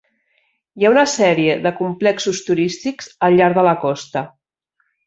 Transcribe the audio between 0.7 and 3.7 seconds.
Hi ha una sèrie de complexos turístics al llarg